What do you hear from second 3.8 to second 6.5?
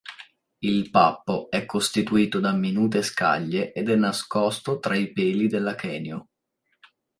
è nascosto tra i peli dell'achenio.